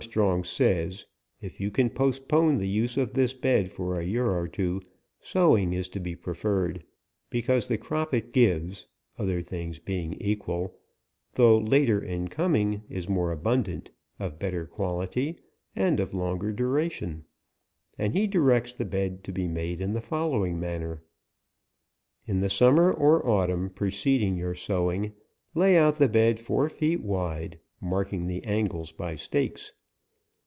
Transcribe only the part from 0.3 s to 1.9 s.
says," if you can